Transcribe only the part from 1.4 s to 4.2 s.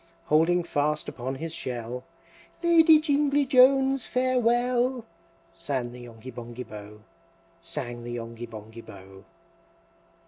shell, "Lady Jingly Jones,